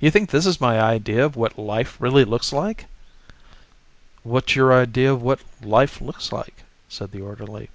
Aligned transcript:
"You 0.00 0.10
think 0.10 0.30
this 0.30 0.46
is 0.46 0.60
my 0.60 0.80
idea 0.80 1.24
of 1.24 1.36
what 1.36 1.56
life 1.56 1.96
really 2.00 2.24
looks 2.24 2.52
like?" 2.52 2.86
"What's 4.24 4.56
your 4.56 4.72
idea 4.72 5.12
of 5.12 5.22
what 5.22 5.38
life 5.62 6.00
looks 6.00 6.32
like?" 6.32 6.64
said 6.88 7.12
the 7.12 7.20
orderly. 7.22 7.70